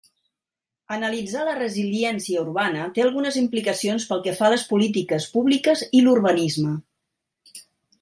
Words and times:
Analitzar 0.95 1.43
la 1.49 1.53
resiliència 1.59 2.39
urbana 2.45 2.89
té 2.97 3.05
algunes 3.05 3.39
implicacions 3.43 4.11
pel 4.15 4.27
que 4.27 4.37
fa 4.43 4.51
a 4.51 4.53
les 4.57 4.67
polítiques 4.75 5.33
públiques 5.39 5.89
i 6.01 6.07
l'urbanisme. 6.09 6.77